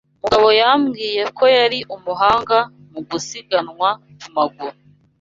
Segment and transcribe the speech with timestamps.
[0.23, 2.57] Mugabo yambwiye ko yari umuhanga
[2.91, 3.89] mu gusiganwa
[4.21, 4.77] ku maguru.